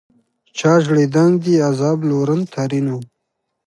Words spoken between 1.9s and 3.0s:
لورن؛ ترينو